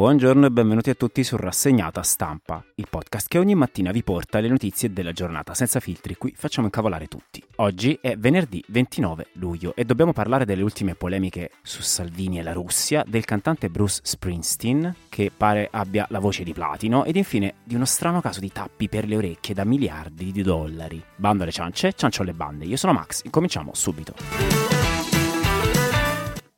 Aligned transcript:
Buongiorno 0.00 0.46
e 0.46 0.50
benvenuti 0.50 0.88
a 0.88 0.94
tutti 0.94 1.22
su 1.22 1.36
Rassegnata 1.36 2.02
Stampa, 2.02 2.64
il 2.76 2.86
podcast 2.88 3.28
che 3.28 3.36
ogni 3.36 3.54
mattina 3.54 3.90
vi 3.90 4.02
porta 4.02 4.40
le 4.40 4.48
notizie 4.48 4.94
della 4.94 5.12
giornata 5.12 5.52
senza 5.52 5.78
filtri, 5.78 6.16
qui 6.16 6.32
facciamo 6.34 6.68
incavolare 6.68 7.06
tutti. 7.06 7.44
Oggi 7.56 7.98
è 8.00 8.16
venerdì 8.16 8.64
29 8.68 9.26
luglio 9.34 9.74
e 9.76 9.84
dobbiamo 9.84 10.14
parlare 10.14 10.46
delle 10.46 10.62
ultime 10.62 10.94
polemiche 10.94 11.50
su 11.60 11.82
Salvini 11.82 12.38
e 12.38 12.42
la 12.42 12.54
Russia, 12.54 13.04
del 13.06 13.26
cantante 13.26 13.68
Bruce 13.68 14.00
Springsteen, 14.02 14.94
che 15.10 15.30
pare 15.36 15.68
abbia 15.70 16.06
la 16.08 16.18
voce 16.18 16.44
di 16.44 16.54
platino, 16.54 17.04
ed 17.04 17.16
infine 17.16 17.56
di 17.62 17.74
uno 17.74 17.84
strano 17.84 18.22
caso 18.22 18.40
di 18.40 18.50
tappi 18.50 18.88
per 18.88 19.06
le 19.06 19.16
orecchie 19.16 19.52
da 19.52 19.66
miliardi 19.66 20.32
di 20.32 20.40
dollari. 20.40 21.04
Bando 21.14 21.42
alle 21.42 21.52
ciance, 21.52 21.92
ciancio 21.92 22.22
alle 22.22 22.32
bande. 22.32 22.64
Io 22.64 22.78
sono 22.78 22.94
Max, 22.94 23.20
incominciamo 23.24 23.72
subito. 23.74 24.14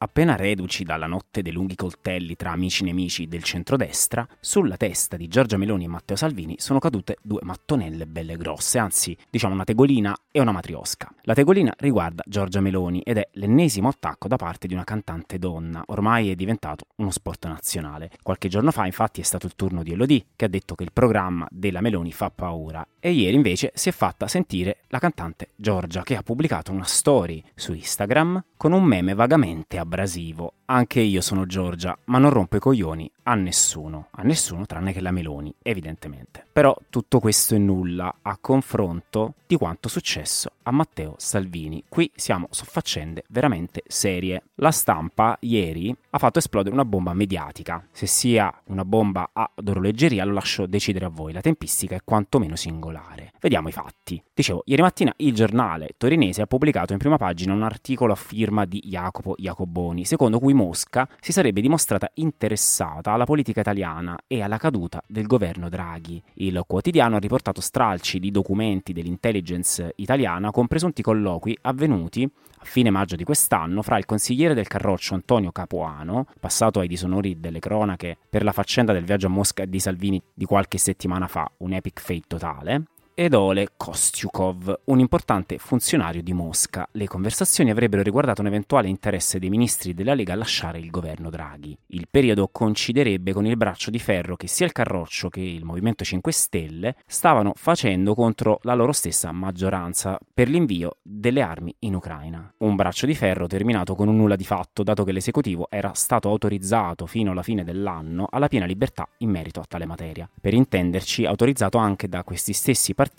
Appena 0.02 0.34
reduci 0.34 0.82
dalla 0.82 1.06
notte 1.06 1.42
dei 1.42 1.52
lunghi 1.52 1.76
coltelli 1.76 2.34
tra 2.34 2.50
amici 2.50 2.82
nemici 2.82 3.28
del 3.28 3.44
centrodestra, 3.44 4.26
sulla 4.40 4.76
testa 4.76 5.16
di 5.16 5.28
Giorgia 5.28 5.56
Meloni 5.56 5.84
e 5.84 5.86
Matteo 5.86 6.16
Salvini 6.16 6.56
sono 6.58 6.80
cadute 6.80 7.18
due 7.22 7.38
mattonelle 7.44 8.08
belle 8.08 8.36
grosse, 8.36 8.80
anzi, 8.80 9.16
diciamo 9.30 9.54
una 9.54 9.62
tegolina 9.62 10.12
e 10.32 10.40
una 10.40 10.50
matriosca. 10.50 11.08
La 11.22 11.34
tegolina 11.34 11.72
riguarda 11.78 12.24
Giorgia 12.26 12.60
Meloni 12.60 13.00
ed 13.02 13.18
è 13.18 13.28
l'ennesimo 13.34 13.86
attacco 13.86 14.26
da 14.26 14.34
parte 14.34 14.66
di 14.66 14.74
una 14.74 14.82
cantante 14.82 15.38
donna, 15.38 15.84
ormai 15.86 16.30
è 16.30 16.34
diventato 16.34 16.86
uno 16.96 17.12
sport 17.12 17.46
nazionale. 17.46 18.10
Qualche 18.24 18.48
giorno 18.48 18.72
fa, 18.72 18.86
infatti, 18.86 19.20
è 19.20 19.24
stato 19.24 19.46
il 19.46 19.54
turno 19.54 19.84
di 19.84 19.92
Elodie, 19.92 20.24
che 20.34 20.46
ha 20.46 20.48
detto 20.48 20.74
che 20.74 20.82
il 20.82 20.90
programma 20.92 21.46
della 21.48 21.80
Meloni 21.80 22.10
fa 22.10 22.28
paura, 22.28 22.84
e 22.98 23.12
ieri 23.12 23.36
invece 23.36 23.70
si 23.76 23.88
è 23.88 23.92
fatta 23.92 24.26
sentire 24.26 24.78
la 24.88 24.98
cantante 24.98 25.50
Giorgia, 25.54 26.02
che 26.02 26.16
ha 26.16 26.24
pubblicato 26.24 26.72
una 26.72 26.86
story 26.86 27.40
su 27.54 27.72
Instagram 27.72 28.46
con 28.56 28.72
un 28.72 28.82
meme 28.82 29.14
vagamente 29.14 29.78
abbandonado 29.78 29.90
abrasivo. 29.92 30.54
Anche 30.66 31.00
io 31.00 31.20
sono 31.20 31.44
Giorgia, 31.44 31.96
ma 32.06 32.16
non 32.16 32.30
rompo 32.30 32.56
i 32.56 32.60
coglioni 32.60 33.10
a 33.24 33.34
nessuno, 33.34 34.08
a 34.10 34.22
nessuno 34.22 34.66
tranne 34.66 34.92
che 34.92 35.00
la 35.00 35.10
Meloni, 35.10 35.54
evidentemente. 35.62 36.44
Però 36.52 36.76
tutto 36.90 37.20
questo 37.20 37.54
è 37.54 37.58
nulla 37.58 38.16
a 38.22 38.36
confronto 38.40 39.34
di 39.46 39.56
quanto 39.56 39.88
successo 39.88 40.50
a 40.62 40.70
Matteo 40.70 41.14
Salvini. 41.18 41.84
Qui 41.88 42.10
siamo 42.14 42.48
su 42.50 42.64
faccende 42.64 43.24
veramente 43.28 43.82
serie. 43.86 44.44
La 44.56 44.70
stampa 44.70 45.36
ieri 45.40 45.94
ha 46.10 46.18
fatto 46.18 46.38
esplodere 46.38 46.74
una 46.74 46.84
bomba 46.84 47.12
mediatica. 47.12 47.86
Se 47.92 48.06
sia 48.06 48.52
una 48.66 48.84
bomba 48.84 49.30
ad 49.32 49.68
orologeria 49.68 50.24
lo 50.24 50.32
lascio 50.32 50.66
decidere 50.66 51.04
a 51.04 51.08
voi, 51.08 51.32
la 51.32 51.40
tempistica 51.40 51.94
è 51.94 52.00
quantomeno 52.04 52.56
singolare. 52.56 53.32
Vediamo 53.40 53.68
i 53.68 53.72
fatti. 53.72 54.22
Dicevo, 54.32 54.62
ieri 54.64 54.82
mattina 54.82 55.12
il 55.16 55.34
giornale 55.34 55.90
torinese 55.96 56.42
ha 56.42 56.46
pubblicato 56.46 56.92
in 56.92 56.98
prima 56.98 57.16
pagina 57.16 57.52
un 57.52 57.62
articolo 57.62 58.12
a 58.12 58.16
firma 58.16 58.64
di 58.64 58.80
Jacopo 58.84 59.34
Jacoboni, 59.36 60.04
secondo 60.04 60.38
cui 60.38 60.54
Mosca 60.54 61.08
si 61.20 61.32
sarebbe 61.32 61.60
dimostrata 61.60 62.10
interessata 62.14 63.11
alla 63.12 63.24
politica 63.24 63.60
italiana 63.60 64.18
e 64.26 64.42
alla 64.42 64.58
caduta 64.58 65.02
del 65.06 65.26
governo 65.26 65.68
Draghi. 65.68 66.22
Il 66.34 66.62
quotidiano 66.66 67.16
ha 67.16 67.18
riportato 67.18 67.60
stralci 67.60 68.18
di 68.18 68.30
documenti 68.30 68.92
dell'intelligence 68.92 69.92
italiana 69.96 70.50
con 70.50 70.66
presunti 70.66 71.02
colloqui 71.02 71.56
avvenuti 71.62 72.22
a 72.24 72.64
fine 72.64 72.90
maggio 72.90 73.16
di 73.16 73.24
quest'anno 73.24 73.82
fra 73.82 73.98
il 73.98 74.06
consigliere 74.06 74.54
del 74.54 74.68
Carroccio 74.68 75.14
Antonio 75.14 75.50
Capuano, 75.50 76.26
passato 76.38 76.80
ai 76.80 76.88
disonori 76.88 77.40
delle 77.40 77.58
cronache 77.58 78.16
per 78.28 78.44
la 78.44 78.52
faccenda 78.52 78.92
del 78.92 79.04
viaggio 79.04 79.26
a 79.26 79.30
Mosca 79.30 79.64
di 79.64 79.80
Salvini 79.80 80.22
di 80.32 80.44
qualche 80.44 80.78
settimana 80.78 81.26
fa, 81.26 81.50
un 81.58 81.72
epic 81.72 82.00
fate 82.00 82.22
totale, 82.28 82.84
ed 83.14 83.34
Ole 83.34 83.68
Kostyukov, 83.76 84.80
un 84.84 84.98
importante 84.98 85.58
funzionario 85.58 86.22
di 86.22 86.32
Mosca. 86.32 86.88
Le 86.92 87.06
conversazioni 87.06 87.70
avrebbero 87.70 88.02
riguardato 88.02 88.40
un 88.40 88.48
eventuale 88.48 88.88
interesse 88.88 89.38
dei 89.38 89.50
ministri 89.50 89.94
della 89.94 90.14
Lega 90.14 90.32
a 90.32 90.36
lasciare 90.36 90.78
il 90.78 90.90
governo 90.90 91.30
Draghi. 91.30 91.76
Il 91.88 92.08
periodo 92.10 92.48
coinciderebbe 92.50 93.32
con 93.32 93.46
il 93.46 93.56
braccio 93.56 93.90
di 93.90 93.98
ferro 93.98 94.36
che 94.36 94.48
sia 94.48 94.66
il 94.66 94.72
Carroccio 94.72 95.28
che 95.28 95.40
il 95.40 95.64
Movimento 95.64 96.04
5 96.04 96.32
Stelle 96.32 96.96
stavano 97.06 97.52
facendo 97.54 98.14
contro 98.14 98.58
la 98.62 98.74
loro 98.74 98.92
stessa 98.92 99.30
maggioranza 99.30 100.18
per 100.32 100.48
l'invio 100.48 100.96
delle 101.02 101.42
armi 101.42 101.74
in 101.80 101.94
Ucraina. 101.94 102.52
Un 102.58 102.76
braccio 102.76 103.06
di 103.06 103.14
ferro 103.14 103.46
terminato 103.46 103.94
con 103.94 104.08
un 104.08 104.16
nulla 104.16 104.36
di 104.36 104.44
fatto, 104.44 104.82
dato 104.82 105.04
che 105.04 105.12
l'esecutivo 105.12 105.68
era 105.70 105.92
stato 105.94 106.28
autorizzato 106.28 107.06
fino 107.06 107.30
alla 107.30 107.42
fine 107.42 107.62
dell'anno 107.62 108.26
alla 108.30 108.48
piena 108.48 108.66
libertà 108.66 109.06
in 109.18 109.30
merito 109.30 109.60
a 109.60 109.64
tale 109.68 109.86
materia. 109.86 110.28
Per 110.40 110.54
intenderci, 110.54 111.24
autorizzato 111.24 111.78
anche 111.78 112.08
da 112.08 112.24
questi 112.24 112.52
stessi 112.52 112.94
partiti 112.94 113.10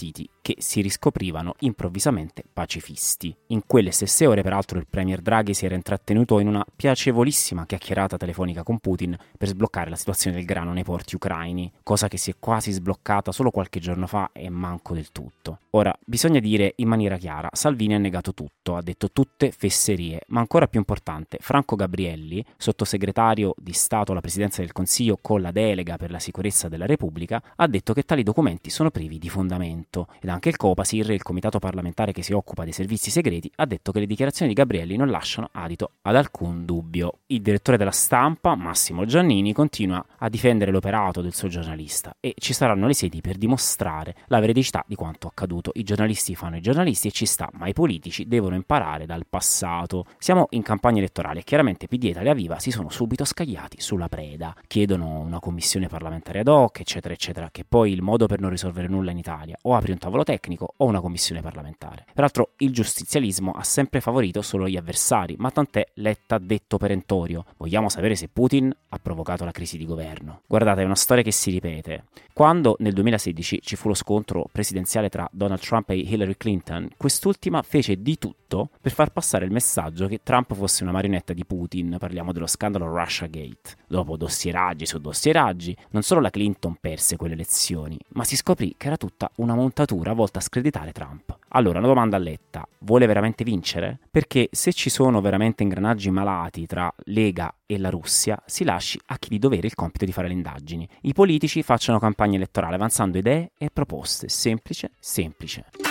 che 0.42 0.56
si 0.60 0.82
riscoprivano 0.82 1.56
improvvisamente 1.60 2.44
pacifisti. 2.52 3.34
In 3.48 3.64
quelle 3.66 3.92
stesse 3.92 4.26
ore, 4.26 4.42
peraltro, 4.42 4.78
il 4.78 4.88
premier 4.90 5.22
Draghi 5.22 5.54
si 5.54 5.66
era 5.66 5.76
intrattenuto 5.76 6.40
in 6.40 6.48
una 6.48 6.66
piacevolissima 6.76 7.66
chiacchierata 7.66 8.18
telefonica 8.18 8.64
con 8.64 8.80
Putin 8.80 9.18
per 9.38 9.48
sbloccare 9.48 9.90
la 9.90 9.96
situazione 9.96 10.36
del 10.36 10.46
grano 10.46 10.74
nei 10.74 10.84
porti 10.84 11.16
ucraini, 11.16 11.72
cosa 11.84 12.08
che 12.08 12.18
si 12.18 12.32
è 12.32 12.36
quasi 12.40 12.72
sbloccata 12.72 13.32
solo 13.32 13.52
qualche 13.52 13.80
giorno 13.80 14.08
fa 14.08 14.30
e 14.34 14.50
manco 14.50 14.94
del 14.94 15.12
tutto. 15.12 15.60
Ora, 15.72 15.98
bisogna 16.06 16.40
dire 16.40 16.74
in 16.78 16.88
maniera 16.88 17.18
chiara, 17.18 17.50
Salvini 17.52 17.96
ha 17.96 17.98
negato 17.98 18.34
tutto, 18.34 18.76
ha 18.76 18.82
detto 18.82 19.12
tutte 19.12 19.52
fesserie, 19.52 20.22
ma 20.28 20.40
ancora 20.40 20.68
più 20.68 20.80
importante, 20.80 21.38
Franco 21.40 21.76
Gabrielli, 21.76 22.46
sottosegretario 22.58 23.56
di 23.58 23.74
Stato 23.74 24.12
alla 24.12 24.22
Presidenza 24.22 24.62
del 24.62 24.72
Consiglio 24.72 25.18
con 25.22 25.42
la 25.42 25.52
delega 25.52 25.98
per 25.98 26.12
la 26.12 26.20
sicurezza 26.20 26.68
della 26.68 26.86
Repubblica, 26.86 27.42
ha 27.56 27.68
detto 27.68 27.94
che 27.94 28.04
tali 28.04 28.24
documenti 28.24 28.70
sono 28.70 28.92
privi 28.92 29.18
di 29.18 29.30
fondamento 29.30 29.52
Parlamento 29.74 30.08
ed 30.22 30.30
anche 30.30 30.50
il 30.50 30.58
Copasir, 30.58 31.10
il 31.12 31.24
comitato 31.24 31.60
parlamentare 31.60 32.12
che 32.12 32.22
si 32.22 32.34
occupa 32.34 32.64
dei 32.64 32.72
servizi 32.72 33.10
segreti, 33.10 33.52
ha 33.56 33.66
detto 33.66 33.92
che 33.92 34.00
le 34.00 34.06
dichiarazioni 34.06 34.54
di 34.54 34.58
Gabrielli 34.58 34.96
non 34.96 35.10
lasciano 35.10 35.50
adito 35.52 35.92
ad 36.04 36.16
alcun 36.16 36.66
dubbio. 36.66 37.20
Il 37.28 37.42
direttore 37.42 37.78
della 37.78 37.92
stampa, 37.92 38.56
Massimo 38.56 39.06
Giannini, 39.06 39.54
continua 39.54 40.04
a 40.18 40.30
difendere 40.30 40.72
l'operato 40.72 41.22
del 41.22 41.34
suo 41.34 41.48
giornalista 41.48 42.16
e 42.20 42.34
ci 42.38 42.54
saranno 42.54 42.88
le 42.88 42.94
sedi 42.94 43.22
per 43.22 43.38
dimostrare 43.38 44.16
la 44.28 44.40
veridicità 44.40 44.84
di 44.88 44.96
quanto 44.96 45.28
accaduto. 45.28 45.72
I 45.74 45.84
giornalisti 45.84 46.36
fanno 46.36 46.58
i 46.58 46.62
giornalisti 46.62 47.08
e 47.08 47.12
ci 47.12 47.26
sta, 47.26 47.50
ma 47.54 47.68
i 47.68 47.74
politici 47.74 48.28
devono 48.28 48.56
imparare 48.56 49.06
dal 49.06 49.26
passato. 49.28 50.06
Siamo 50.18 50.48
in 50.52 50.62
campagna 50.62 51.00
elettorale 51.00 51.40
e 51.40 51.44
chiaramente 51.44 51.88
PD 51.88 52.06
e 52.06 52.10
Italia 52.10 52.34
Viva 52.34 52.60
si 52.60 52.72
sono 52.72 52.90
subito 52.90 53.26
scagliati 53.26 53.82
sulla 53.82 54.08
preda. 54.08 54.56
Chiedono 54.68 55.20
una 55.20 55.40
commissione 55.40 55.88
parlamentare 55.88 56.40
ad 56.40 56.48
hoc, 56.48 56.80
eccetera, 56.80 57.14
eccetera, 57.14 57.50
che 57.52 57.66
poi 57.68 57.92
il 57.92 58.02
modo 58.02 58.28
per 58.28 58.40
non 58.40 58.50
risolvere 58.50 58.88
nulla 58.88 59.12
in 59.12 59.18
Italia 59.18 59.58
o 59.64 59.76
apri 59.76 59.92
un 59.92 59.98
tavolo 59.98 60.24
tecnico 60.24 60.74
o 60.78 60.86
una 60.86 61.02
commissione 61.02 61.42
parlamentare. 61.42 62.06
Peraltro 62.14 62.52
il 62.58 62.72
giustizialismo 62.72 63.52
ha 63.52 63.64
sempre 63.64 64.02
favorito 64.02 64.42
solo 64.42 64.68
gli 64.68 64.78
avversari, 64.78 65.36
ma 65.38 65.52
tant'è 65.52 65.86
Letta 65.96 66.38
detto 66.38 66.78
perentorio. 66.78 67.46
Vogliamo 67.58 67.90
sapere 67.90 68.16
se 68.16 68.30
Putin 68.30 68.74
ha 68.90 69.00
provocato 69.00 69.46
la 69.46 69.52
crisi 69.52 69.78
di 69.78 69.86
governo. 69.86 70.42
Guardate, 70.48 70.82
è 70.82 70.86
una 70.86 70.96
storia 70.96 71.24
che 71.24 71.32
si 71.32 71.52
ripete. 71.52 72.06
Quando 72.34 72.76
nel 72.80 72.94
2016 72.94 73.62
ci 73.62 73.76
fu 73.76 73.88
lo 73.88 73.94
scontro 73.94 74.48
presidenziale 74.52 75.10
tra 75.10 75.28
Donald 75.32 75.62
Trump 75.62 75.90
e 75.90 75.98
Hillary 75.98 76.36
Clinton, 76.36 76.90
quest'ultima 76.98 77.62
fece 77.62 78.02
di 78.02 78.18
tutto 78.18 78.70
per 78.82 78.92
far 78.92 79.12
passare 79.12 79.46
il 79.46 79.52
messaggio 79.52 80.08
che 80.08 80.22
Trump 80.24 80.54
fosse 80.54 80.84
una 80.84 80.92
marionetta 80.92 81.34
di 81.34 81.46
Putin, 81.46 81.96
parliamo 82.00 82.32
dello 82.32 82.48
scandalo 82.48 82.88
Russiagate. 82.88 83.78
Dopo 83.88 84.18
dossieraggi 84.18 84.86
su 84.86 85.00
dossieraggi, 85.00 85.76
non 85.92 86.02
solo 86.02 86.22
la 86.22 86.30
Clinton 86.30 86.78
perse 86.80 87.16
quelle 87.16 87.34
elezioni, 87.34 87.98
ma 88.10 88.24
si 88.24 88.36
scoprì 88.36 88.76
che 88.78 88.88
era 88.88 88.98
tutta 88.98 89.30
una 89.38 89.53
una 89.54 89.62
montatura 89.62 90.14
volta 90.14 90.40
a 90.40 90.42
screditare 90.42 90.92
Trump. 90.92 91.38
Allora, 91.50 91.80
una 91.80 91.88
domanda 91.88 92.18
a 92.18 92.20
Letta, 92.20 92.68
vuole 92.80 93.06
veramente 93.06 93.44
vincere? 93.44 94.00
Perché 94.10 94.50
se 94.52 94.74
ci 94.74 94.90
sono 94.90 95.22
veramente 95.22 95.64
ingranaggi 95.64 96.10
malati 96.10 96.66
tra 96.66 96.94
Lega 97.06 97.54
e 97.66 97.78
la 97.78 97.90
Russia, 97.90 98.42
si 98.46 98.64
lasci 98.64 99.00
a 99.08 99.18
chi 99.18 99.30
di 99.30 99.40
dovere 99.40 99.68
il 99.68 99.76
compito 99.76 100.06
di 100.06 100.12
fare 100.12 100.28
le 100.28 100.34
indagini. 100.34 100.88
I 101.02 101.14
politici 101.14 101.62
facciano 101.62 102.00
campagna 102.00 102.36
elettorale 102.36 102.76
avanzando 102.76 103.18
idee 103.18 103.52
e 103.58 103.70
proposte, 103.72 104.28
semplice, 104.30 104.92
semplice. 105.00 105.83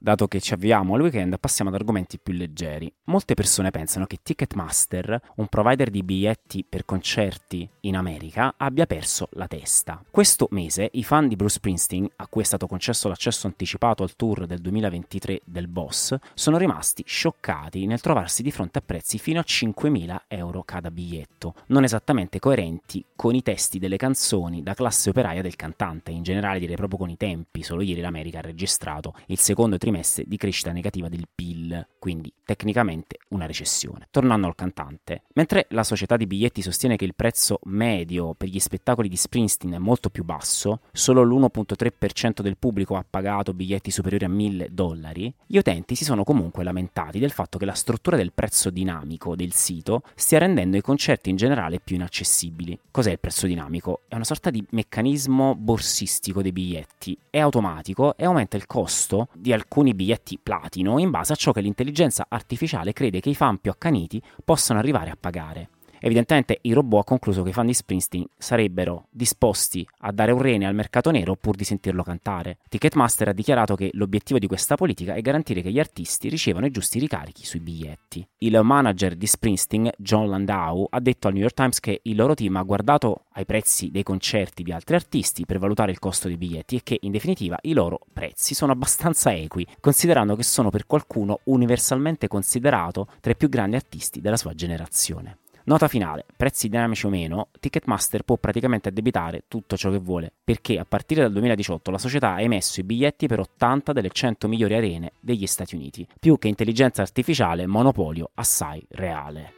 Dato 0.00 0.28
che 0.28 0.40
ci 0.40 0.54
avviamo 0.54 0.94
al 0.94 1.00
weekend, 1.00 1.40
passiamo 1.40 1.70
ad 1.70 1.76
argomenti 1.76 2.20
più 2.20 2.32
leggeri. 2.32 2.90
Molte 3.04 3.34
persone 3.34 3.70
pensano 3.70 4.06
che 4.06 4.18
Ticketmaster, 4.22 5.20
un 5.36 5.48
provider 5.48 5.90
di 5.90 6.04
biglietti 6.04 6.64
per 6.66 6.84
concerti 6.84 7.68
in 7.80 7.96
America, 7.96 8.54
abbia 8.56 8.86
perso 8.86 9.28
la 9.32 9.48
testa. 9.48 10.00
Questo 10.08 10.46
mese 10.52 10.88
i 10.92 11.02
fan 11.02 11.26
di 11.26 11.34
Bruce 11.34 11.56
Springsteen, 11.56 12.08
a 12.16 12.28
cui 12.28 12.42
è 12.42 12.44
stato 12.44 12.68
concesso 12.68 13.08
l'accesso 13.08 13.48
anticipato 13.48 14.04
al 14.04 14.14
tour 14.14 14.46
del 14.46 14.60
2023 14.60 15.40
del 15.44 15.66
Boss, 15.66 16.14
sono 16.34 16.58
rimasti 16.58 17.02
scioccati 17.04 17.86
nel 17.86 18.00
trovarsi 18.00 18.44
di 18.44 18.52
fronte 18.52 18.78
a 18.78 18.82
prezzi 18.86 19.18
fino 19.18 19.40
a 19.40 19.44
5.000 19.44 20.16
euro 20.28 20.62
cada 20.62 20.92
biglietto, 20.92 21.54
non 21.66 21.82
esattamente 21.82 22.38
coerenti 22.38 23.04
con 23.16 23.34
i 23.34 23.42
testi 23.42 23.80
delle 23.80 23.96
canzoni 23.96 24.62
da 24.62 24.74
classe 24.74 25.10
operaia 25.10 25.42
del 25.42 25.56
cantante, 25.56 26.12
in 26.12 26.22
generale 26.22 26.60
direi 26.60 26.76
proprio 26.76 27.00
con 27.00 27.10
i 27.10 27.16
tempi, 27.16 27.64
solo 27.64 27.82
ieri 27.82 28.00
l'America 28.00 28.38
ha 28.38 28.42
registrato 28.42 29.14
il 29.26 29.40
secondo 29.40 29.76
trimestre 29.88 30.24
di 30.26 30.36
crescita 30.36 30.70
negativa 30.70 31.08
del 31.08 31.26
PIL, 31.34 31.86
quindi 31.98 32.30
tecnicamente 32.44 33.18
una 33.30 33.46
recessione. 33.46 34.08
Tornando 34.10 34.46
al 34.46 34.54
cantante, 34.54 35.22
mentre 35.34 35.66
la 35.70 35.82
società 35.82 36.16
di 36.16 36.26
biglietti 36.26 36.60
sostiene 36.60 36.96
che 36.96 37.06
il 37.06 37.14
prezzo 37.14 37.58
medio 37.64 38.34
per 38.34 38.48
gli 38.48 38.58
spettacoli 38.58 39.08
di 39.08 39.16
Springsteen 39.16 39.74
è 39.74 39.78
molto 39.78 40.10
più 40.10 40.24
basso, 40.24 40.80
solo 40.92 41.22
l'1.3% 41.22 42.42
del 42.42 42.58
pubblico 42.58 42.96
ha 42.96 43.04
pagato 43.08 43.54
biglietti 43.54 43.90
superiori 43.90 44.26
a 44.26 44.28
1000 44.28 44.68
dollari, 44.70 45.32
gli 45.46 45.56
utenti 45.56 45.94
si 45.94 46.04
sono 46.04 46.22
comunque 46.22 46.64
lamentati 46.64 47.18
del 47.18 47.30
fatto 47.30 47.56
che 47.56 47.64
la 47.64 47.72
struttura 47.72 48.16
del 48.16 48.32
prezzo 48.32 48.68
dinamico 48.68 49.34
del 49.36 49.54
sito 49.54 50.02
stia 50.14 50.38
rendendo 50.38 50.76
i 50.76 50.82
concerti 50.82 51.30
in 51.30 51.36
generale 51.36 51.80
più 51.80 51.96
inaccessibili. 51.96 52.78
Cos'è 52.90 53.12
il 53.12 53.18
prezzo 53.18 53.46
dinamico? 53.46 54.02
È 54.06 54.14
una 54.14 54.24
sorta 54.24 54.50
di 54.50 54.64
meccanismo 54.70 55.54
borsistico 55.54 56.42
dei 56.42 56.52
biglietti, 56.52 57.16
è 57.30 57.38
automatico 57.38 58.16
e 58.16 58.24
aumenta 58.24 58.56
il 58.56 58.66
costo 58.66 59.28
di 59.32 59.52
alcuni 59.52 59.76
biglietti 59.82 60.38
platino 60.42 60.98
in 60.98 61.10
base 61.10 61.32
a 61.32 61.36
ciò 61.36 61.52
che 61.52 61.60
l'intelligenza 61.60 62.26
artificiale 62.28 62.92
crede 62.92 63.20
che 63.20 63.30
i 63.30 63.34
fan 63.34 63.58
più 63.58 63.70
accaniti 63.70 64.22
possano 64.44 64.78
arrivare 64.78 65.10
a 65.10 65.16
pagare. 65.18 65.68
Evidentemente 66.00 66.58
il 66.62 66.74
robot 66.74 67.00
ha 67.00 67.04
concluso 67.04 67.42
che 67.42 67.50
i 67.50 67.52
fan 67.52 67.66
di 67.66 67.74
Springsteen 67.74 68.26
sarebbero 68.36 69.06
disposti 69.10 69.86
a 70.00 70.12
dare 70.12 70.32
un 70.32 70.40
rene 70.40 70.66
al 70.66 70.74
mercato 70.74 71.10
nero 71.10 71.36
pur 71.36 71.56
di 71.56 71.64
sentirlo 71.64 72.02
cantare. 72.02 72.58
Ticketmaster 72.68 73.28
ha 73.28 73.32
dichiarato 73.32 73.74
che 73.74 73.90
l'obiettivo 73.94 74.38
di 74.38 74.46
questa 74.46 74.76
politica 74.76 75.14
è 75.14 75.20
garantire 75.20 75.62
che 75.62 75.70
gli 75.70 75.78
artisti 75.78 76.28
ricevano 76.28 76.66
i 76.66 76.70
giusti 76.70 76.98
ricarichi 76.98 77.44
sui 77.44 77.60
biglietti. 77.60 78.26
Il 78.38 78.60
manager 78.62 79.16
di 79.16 79.26
Springsteen, 79.26 79.90
John 79.96 80.28
Landau, 80.28 80.86
ha 80.90 81.00
detto 81.00 81.26
al 81.26 81.32
New 81.32 81.42
York 81.42 81.54
Times 81.54 81.80
che 81.80 82.00
il 82.02 82.16
loro 82.16 82.34
team 82.34 82.56
ha 82.56 82.62
guardato 82.62 83.24
ai 83.32 83.44
prezzi 83.44 83.90
dei 83.90 84.02
concerti 84.02 84.62
di 84.62 84.72
altri 84.72 84.94
artisti 84.94 85.46
per 85.46 85.58
valutare 85.58 85.92
il 85.92 85.98
costo 85.98 86.28
dei 86.28 86.36
biglietti 86.36 86.76
e 86.76 86.80
che 86.82 86.98
in 87.02 87.12
definitiva 87.12 87.58
i 87.62 87.72
loro 87.72 88.00
prezzi 88.12 88.54
sono 88.54 88.72
abbastanza 88.72 89.32
equi, 89.32 89.66
considerando 89.80 90.36
che 90.36 90.42
sono 90.42 90.70
per 90.70 90.86
qualcuno 90.86 91.40
universalmente 91.44 92.28
considerato 92.28 93.08
tra 93.20 93.32
i 93.32 93.36
più 93.36 93.48
grandi 93.48 93.76
artisti 93.76 94.20
della 94.20 94.36
sua 94.36 94.54
generazione. 94.54 95.38
Nota 95.68 95.86
finale, 95.86 96.24
prezzi 96.34 96.70
dinamici 96.70 97.04
o 97.04 97.10
meno, 97.10 97.48
Ticketmaster 97.60 98.22
può 98.22 98.38
praticamente 98.38 98.88
addebitare 98.88 99.44
tutto 99.48 99.76
ciò 99.76 99.90
che 99.90 99.98
vuole, 99.98 100.32
perché 100.42 100.78
a 100.78 100.86
partire 100.88 101.20
dal 101.20 101.32
2018 101.32 101.90
la 101.90 101.98
società 101.98 102.32
ha 102.32 102.40
emesso 102.40 102.80
i 102.80 102.84
biglietti 102.84 103.26
per 103.26 103.40
80 103.40 103.92
delle 103.92 104.08
100 104.08 104.48
migliori 104.48 104.72
arene 104.72 105.12
degli 105.20 105.46
Stati 105.46 105.74
Uniti, 105.74 106.08
più 106.18 106.38
che 106.38 106.48
intelligenza 106.48 107.02
artificiale, 107.02 107.66
monopolio 107.66 108.30
assai 108.32 108.82
reale. 108.92 109.52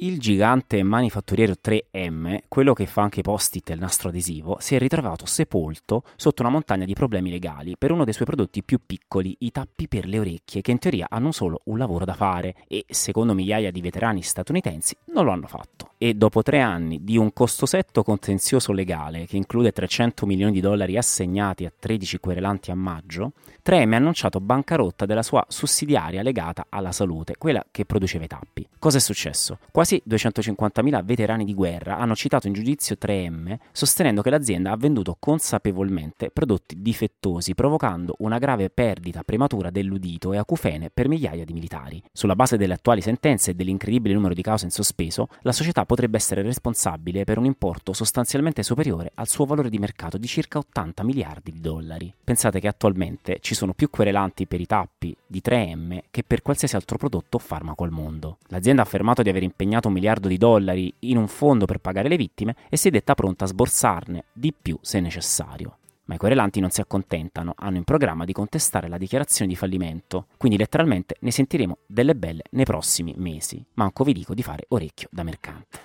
Il 0.00 0.20
gigante 0.20 0.80
manifatturiero 0.84 1.54
3M, 1.60 2.42
quello 2.46 2.72
che 2.72 2.86
fa 2.86 3.02
anche 3.02 3.20
post-it 3.20 3.70
e 3.70 3.72
il 3.72 3.80
nastro 3.80 4.10
adesivo, 4.10 4.58
si 4.60 4.76
è 4.76 4.78
ritrovato 4.78 5.26
sepolto 5.26 6.04
sotto 6.14 6.42
una 6.42 6.52
montagna 6.52 6.84
di 6.84 6.92
problemi 6.94 7.30
legali 7.30 7.74
per 7.76 7.90
uno 7.90 8.04
dei 8.04 8.12
suoi 8.12 8.26
prodotti 8.26 8.62
più 8.62 8.78
piccoli, 8.86 9.34
i 9.40 9.50
tappi 9.50 9.88
per 9.88 10.06
le 10.06 10.20
orecchie, 10.20 10.60
che 10.60 10.70
in 10.70 10.78
teoria 10.78 11.08
hanno 11.10 11.32
solo 11.32 11.62
un 11.64 11.78
lavoro 11.78 12.04
da 12.04 12.14
fare 12.14 12.54
e, 12.68 12.84
secondo 12.88 13.34
migliaia 13.34 13.72
di 13.72 13.80
veterani 13.80 14.22
statunitensi, 14.22 14.96
non 15.06 15.24
lo 15.24 15.32
hanno 15.32 15.48
fatto. 15.48 15.94
E 15.98 16.14
dopo 16.14 16.42
tre 16.42 16.60
anni 16.60 17.02
di 17.02 17.16
un 17.16 17.32
costosetto 17.32 18.04
contenzioso 18.04 18.72
legale 18.72 19.26
che 19.26 19.36
include 19.36 19.72
300 19.72 20.26
milioni 20.26 20.52
di 20.52 20.60
dollari 20.60 20.96
assegnati 20.96 21.64
a 21.64 21.72
13 21.76 22.18
querelanti 22.18 22.70
a 22.70 22.76
maggio, 22.76 23.32
3M 23.66 23.92
ha 23.92 23.96
annunciato 23.96 24.40
bancarotta 24.40 25.06
della 25.06 25.24
sua 25.24 25.44
sussidiaria 25.48 26.22
legata 26.22 26.66
alla 26.68 26.92
salute, 26.92 27.34
quella 27.36 27.64
che 27.70 27.84
produceva 27.84 28.24
i 28.24 28.28
tappi. 28.28 28.66
Cosa 28.78 28.98
è 28.98 29.00
successo? 29.00 29.58
Quasi 29.72 29.88
Quasi 29.88 30.02
250.000 30.06 31.02
veterani 31.02 31.44
di 31.46 31.54
guerra 31.54 31.96
hanno 31.96 32.14
citato 32.14 32.46
in 32.46 32.52
giudizio 32.52 32.96
3M 33.00 33.56
sostenendo 33.72 34.20
che 34.20 34.28
l'azienda 34.28 34.70
ha 34.70 34.76
venduto 34.76 35.16
consapevolmente 35.18 36.28
prodotti 36.30 36.82
difettosi 36.82 37.54
provocando 37.54 38.16
una 38.18 38.36
grave 38.36 38.68
perdita 38.68 39.22
prematura 39.22 39.70
dell'udito 39.70 40.34
e 40.34 40.36
acufene 40.36 40.90
per 40.92 41.08
migliaia 41.08 41.46
di 41.46 41.54
militari. 41.54 42.02
Sulla 42.12 42.34
base 42.36 42.58
delle 42.58 42.74
attuali 42.74 43.00
sentenze 43.00 43.52
e 43.52 43.54
dell'incredibile 43.54 44.12
numero 44.12 44.34
di 44.34 44.42
cause 44.42 44.66
in 44.66 44.70
sospeso, 44.70 45.28
la 45.40 45.52
società 45.52 45.86
potrebbe 45.88 46.18
essere 46.18 46.42
responsabile 46.42 47.24
per 47.24 47.38
un 47.38 47.46
importo 47.46 47.94
sostanzialmente 47.94 48.62
superiore 48.62 49.10
al 49.14 49.26
suo 49.26 49.46
valore 49.46 49.70
di 49.70 49.78
mercato 49.78 50.18
di 50.18 50.26
circa 50.26 50.58
80 50.58 51.02
miliardi 51.02 51.50
di 51.50 51.62
dollari. 51.62 52.12
Pensate 52.22 52.60
che 52.60 52.68
attualmente 52.68 53.38
ci 53.40 53.54
sono 53.54 53.72
più 53.72 53.88
querelanti 53.88 54.46
per 54.46 54.60
i 54.60 54.66
tappi 54.66 55.16
di 55.26 55.40
3M 55.42 56.00
che 56.10 56.24
per 56.24 56.42
qualsiasi 56.42 56.76
altro 56.76 56.98
prodotto 56.98 57.38
o 57.38 57.40
farmaco 57.40 57.84
al 57.84 57.90
mondo. 57.90 58.36
L'azienda 58.48 58.82
ha 58.82 58.84
affermato 58.84 59.22
di 59.22 59.30
aver 59.30 59.44
impegnato 59.44 59.88
un 59.88 59.94
miliardo 59.94 60.28
di 60.28 60.36
dollari 60.36 60.92
in 61.00 61.16
un 61.16 61.26
fondo 61.26 61.64
per 61.64 61.78
pagare 61.78 62.10
le 62.10 62.18
vittime 62.18 62.54
e 62.68 62.76
si 62.76 62.88
è 62.88 62.90
detta 62.90 63.14
pronta 63.14 63.46
a 63.46 63.48
sborsarne 63.48 64.24
di 64.30 64.52
più 64.52 64.78
se 64.82 65.00
necessario. 65.00 65.77
Ma 66.08 66.14
i 66.14 66.18
querelanti 66.18 66.58
non 66.58 66.70
si 66.70 66.80
accontentano, 66.80 67.52
hanno 67.54 67.76
in 67.76 67.84
programma 67.84 68.24
di 68.24 68.32
contestare 68.32 68.88
la 68.88 68.96
dichiarazione 68.96 69.50
di 69.50 69.56
fallimento, 69.56 70.28
quindi 70.38 70.56
letteralmente 70.56 71.16
ne 71.20 71.30
sentiremo 71.30 71.78
delle 71.86 72.14
belle 72.14 72.44
nei 72.52 72.64
prossimi 72.64 73.12
mesi. 73.18 73.62
Manco 73.74 74.04
vi 74.04 74.14
dico 74.14 74.32
di 74.32 74.42
fare 74.42 74.64
orecchio 74.68 75.08
da 75.10 75.22
mercante. 75.22 75.80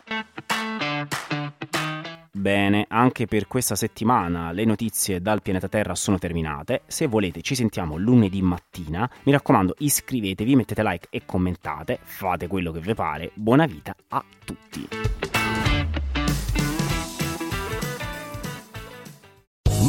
Bene, 2.32 2.86
anche 2.88 3.26
per 3.26 3.48
questa 3.48 3.76
settimana 3.76 4.52
le 4.54 4.64
notizie 4.64 5.22
dal 5.22 5.42
pianeta 5.42 5.68
Terra 5.68 5.94
sono 5.94 6.18
terminate. 6.18 6.84
Se 6.88 7.06
volete 7.06 7.42
ci 7.42 7.54
sentiamo 7.54 7.98
lunedì 7.98 8.42
mattina. 8.42 9.10
Mi 9.24 9.34
raccomando, 9.34 9.76
iscrivetevi, 9.78 10.56
mettete 10.56 10.84
like 10.84 11.08
e 11.10 11.24
commentate. 11.26 12.00
Fate 12.02 12.48
quello 12.48 12.72
che 12.72 12.80
vi 12.80 12.94
pare. 12.94 13.30
Buona 13.34 13.66
vita 13.66 13.94
a 14.08 14.24
tutti. 14.46 15.33